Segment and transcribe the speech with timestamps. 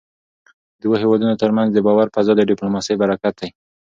[0.79, 3.49] د دوو هېوادونو ترمنځ د باور فضا د ډيپلوماسی برکت دی.